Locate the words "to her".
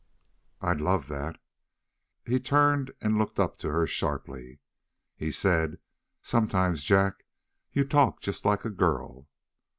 3.59-3.85